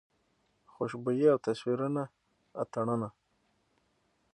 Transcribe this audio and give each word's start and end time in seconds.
خوشبويي 0.73 1.27
او 1.33 1.39
تصویرونه 1.47 2.03
اتڼونه 2.61 3.09